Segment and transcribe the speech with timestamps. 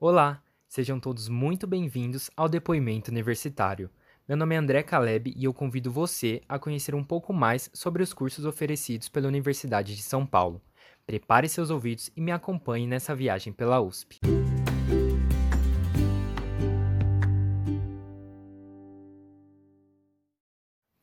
[0.00, 3.88] Olá, sejam todos muito bem-vindos ao Depoimento Universitário.
[4.26, 8.02] Meu nome é André Caleb e eu convido você a conhecer um pouco mais sobre
[8.02, 10.60] os cursos oferecidos pela Universidade de São Paulo.
[11.06, 14.18] Prepare seus ouvidos e me acompanhe nessa viagem pela USP.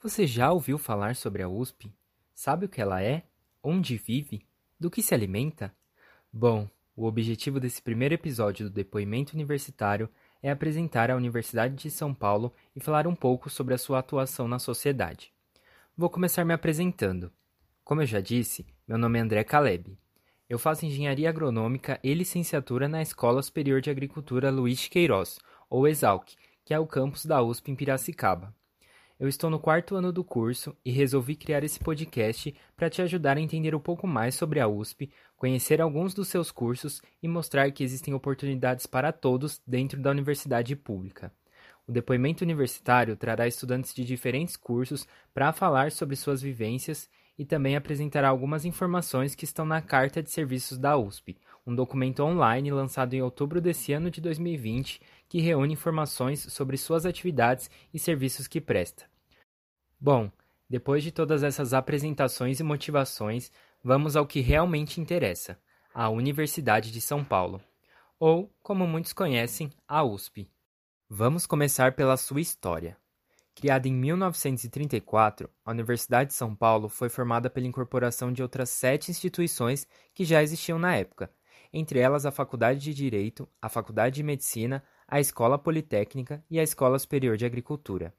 [0.04, 1.96] Você já ouviu falar sobre a USP?
[2.34, 3.24] Sabe o que ela é?
[3.64, 4.46] Onde vive?
[4.78, 5.74] Do que se alimenta?
[6.32, 10.10] Bom, o objetivo desse primeiro episódio do Depoimento Universitário
[10.42, 14.48] é apresentar a Universidade de São Paulo e falar um pouco sobre a sua atuação
[14.48, 15.32] na sociedade.
[15.96, 17.32] Vou começar me apresentando.
[17.84, 19.98] Como eu já disse, meu nome é André Caleb.
[20.50, 25.40] Eu faço engenharia agronômica e licenciatura na Escola Superior de Agricultura Luiz Queiroz,
[25.70, 28.54] ou ESALC, que é o campus da USP em Piracicaba.
[29.22, 33.38] Eu estou no quarto ano do curso e resolvi criar esse podcast para te ajudar
[33.38, 37.72] a entender um pouco mais sobre a USP, conhecer alguns dos seus cursos e mostrar
[37.72, 41.32] que existem oportunidades para todos dentro da universidade pública.
[41.88, 47.76] O depoimento universitário trará estudantes de diferentes cursos para falar sobre suas vivências e também
[47.76, 53.14] apresentará algumas informações que estão na Carta de Serviços da USP, um documento online lançado
[53.14, 58.60] em outubro desse ano de 2020 que reúne informações sobre suas atividades e serviços que
[58.60, 59.11] presta.
[60.04, 60.32] Bom,
[60.68, 63.52] depois de todas essas apresentações e motivações,
[63.84, 65.60] vamos ao que realmente interessa:
[65.94, 67.62] a Universidade de São Paulo,
[68.20, 70.50] ou, como muitos conhecem, a USP.
[71.08, 72.98] Vamos começar pela sua história.
[73.54, 79.12] Criada em 1934, a Universidade de São Paulo foi formada pela incorporação de outras sete
[79.12, 79.86] instituições
[80.16, 81.32] que já existiam na época,
[81.72, 86.64] entre elas a Faculdade de Direito, a Faculdade de Medicina, a Escola Politécnica e a
[86.64, 88.12] Escola Superior de Agricultura.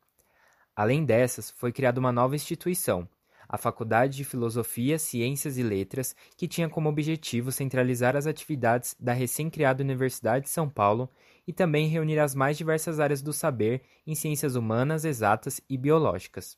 [0.75, 3.07] Além dessas, foi criada uma nova instituição,
[3.53, 9.13] a Faculdade de Filosofia, Ciências e Letras, que tinha como objetivo centralizar as atividades da
[9.13, 11.11] recém-criada Universidade de São Paulo
[11.47, 16.57] e também reunir as mais diversas áreas do saber em ciências humanas, exatas e biológicas.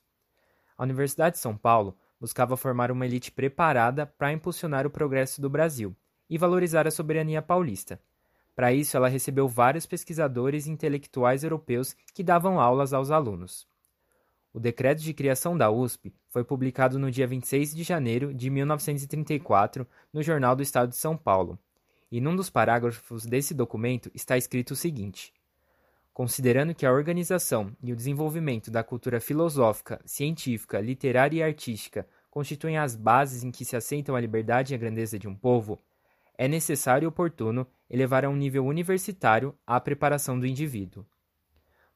[0.78, 5.50] A Universidade de São Paulo buscava formar uma elite preparada para impulsionar o progresso do
[5.50, 5.96] Brasil
[6.30, 8.00] e valorizar a soberania paulista.
[8.54, 13.66] Para isso, ela recebeu vários pesquisadores e intelectuais europeus que davam aulas aos alunos.
[14.54, 19.84] O decreto de criação da USP foi publicado no dia 26 de janeiro de 1934
[20.12, 21.58] no Jornal do Estado de São Paulo,
[22.08, 25.34] e num dos parágrafos desse documento está escrito o seguinte:
[26.12, 32.78] Considerando que a organização e o desenvolvimento da cultura filosófica, científica, literária e artística constituem
[32.78, 35.82] as bases em que se assentam a liberdade e a grandeza de um povo,
[36.38, 41.04] é necessário e oportuno elevar a um nível universitário a preparação do indivíduo.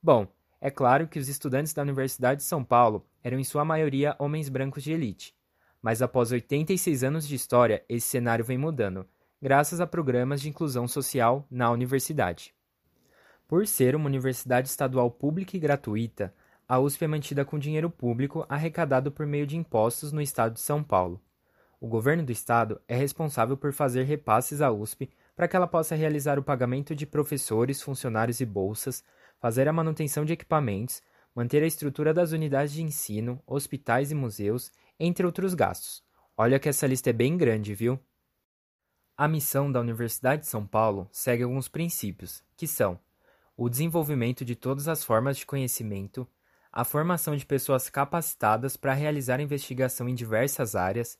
[0.02, 0.26] Bom,
[0.60, 4.48] é claro que os estudantes da Universidade de São Paulo eram em sua maioria homens
[4.48, 5.34] brancos de elite,
[5.80, 9.06] mas após 86 anos de história, esse cenário vem mudando,
[9.40, 12.52] graças a programas de inclusão social na universidade.
[13.46, 16.34] Por ser uma universidade estadual pública e gratuita,
[16.68, 20.60] a USP é mantida com dinheiro público arrecadado por meio de impostos no estado de
[20.60, 21.20] São Paulo.
[21.80, 25.94] O governo do estado é responsável por fazer repasses à USP para que ela possa
[25.94, 29.04] realizar o pagamento de professores, funcionários e bolsas,
[29.40, 31.02] fazer a manutenção de equipamentos,
[31.34, 36.02] manter a estrutura das unidades de ensino, hospitais e museus, entre outros gastos.
[36.36, 37.98] Olha que essa lista é bem grande, viu?
[39.16, 42.98] A missão da Universidade de São Paulo segue alguns princípios, que são
[43.56, 46.28] o desenvolvimento de todas as formas de conhecimento,
[46.70, 51.18] a formação de pessoas capacitadas para realizar investigação em diversas áreas,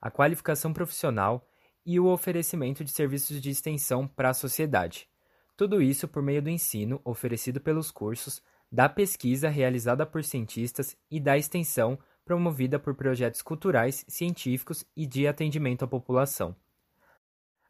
[0.00, 1.44] a qualificação profissional
[1.84, 5.08] e o oferecimento de serviços de extensão para a sociedade.
[5.60, 11.20] Tudo isso por meio do ensino oferecido pelos cursos, da pesquisa realizada por cientistas e
[11.20, 16.56] da extensão promovida por projetos culturais, científicos e de atendimento à população.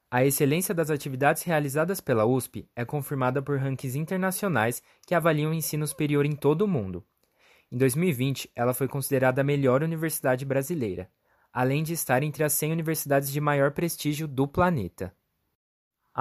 [0.09, 5.55] A excelência das atividades realizadas pela USP é confirmada por rankings internacionais que avaliam o
[5.55, 7.05] ensino superior em todo o mundo.
[7.73, 11.11] Em 2020, ela foi considerada a melhor universidade brasileira,
[11.53, 15.13] além de estar entre as 100 universidades de maior prestígio do planeta.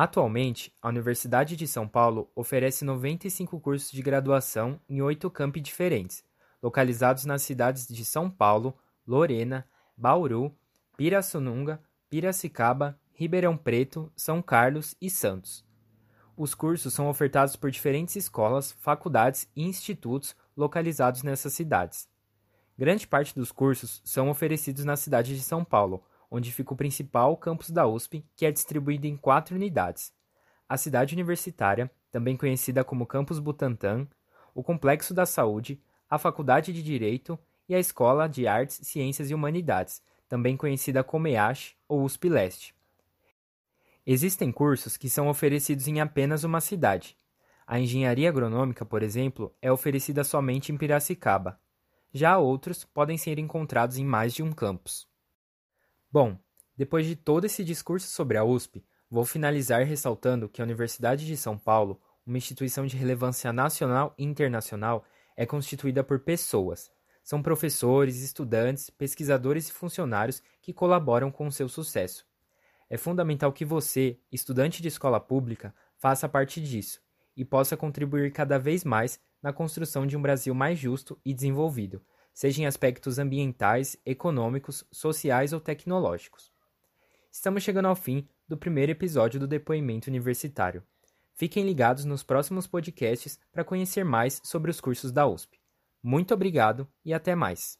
[0.01, 6.23] Atualmente, a Universidade de São Paulo oferece 95 cursos de graduação em oito campi diferentes,
[6.63, 8.73] localizados nas cidades de São Paulo,
[9.05, 10.55] Lorena, Bauru,
[10.95, 15.65] Pirassununga, Piracicaba, Ribeirão Preto, São Carlos e Santos.
[16.37, 22.07] Os cursos são ofertados por diferentes escolas, faculdades e institutos localizados nessas cidades.
[22.77, 27.35] Grande parte dos cursos são oferecidos na cidade de São Paulo, onde fica o principal
[27.37, 30.13] campus da USP, que é distribuído em quatro unidades:
[30.67, 34.07] a cidade universitária, também conhecida como Campus Butantã,
[34.53, 37.37] o Complexo da Saúde, a Faculdade de Direito
[37.67, 42.75] e a Escola de Artes, Ciências e Humanidades, também conhecida como EASH ou USP Leste.
[44.05, 47.17] Existem cursos que são oferecidos em apenas uma cidade.
[47.65, 51.59] A engenharia agronômica, por exemplo, é oferecida somente em Piracicaba.
[52.11, 55.08] Já outros podem ser encontrados em mais de um campus.
[56.11, 56.39] Bom,
[56.75, 61.37] depois de todo esse discurso sobre a USP, vou finalizar ressaltando que a Universidade de
[61.37, 65.05] São Paulo, uma instituição de relevância nacional e internacional,
[65.37, 66.89] é constituída por pessoas.
[67.23, 72.25] São professores, estudantes, pesquisadores e funcionários que colaboram com o seu sucesso.
[72.89, 76.99] É fundamental que você, estudante de escola pública, faça parte disso
[77.37, 82.01] e possa contribuir cada vez mais na construção de um Brasil mais justo e desenvolvido,
[82.39, 86.53] seja em aspectos ambientais, econômicos, sociais ou tecnológicos.
[87.29, 90.81] Estamos chegando ao fim do primeiro episódio do Depoimento Universitário.
[91.33, 95.59] Fiquem ligados nos próximos podcasts para conhecer mais sobre os cursos da USP.
[96.01, 97.78] Muito obrigado e até mais!